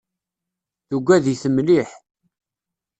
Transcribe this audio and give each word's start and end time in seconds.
Tugad-it 0.89 1.43
mliḥ. 1.49 1.89